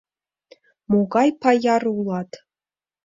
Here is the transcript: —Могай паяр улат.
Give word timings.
—Могай 0.91 1.29
паяр 1.41 1.83
улат. 1.97 2.31